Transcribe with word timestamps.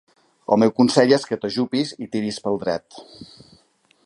El 0.55 0.59
meu 0.63 0.71
consell 0.79 1.13
és 1.19 1.27
que 1.31 1.39
t'ajupis 1.45 1.93
i 2.07 2.09
tiris 2.17 2.43
pel 2.47 2.61
dret. 2.65 3.03